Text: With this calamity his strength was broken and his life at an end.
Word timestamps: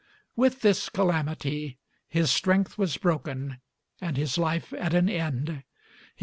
With 0.35 0.61
this 0.61 0.89
calamity 0.89 1.77
his 2.09 2.31
strength 2.31 2.75
was 2.75 2.97
broken 2.97 3.61
and 4.01 4.17
his 4.17 4.35
life 4.35 4.73
at 4.73 4.95
an 4.95 5.07
end. 5.07 5.61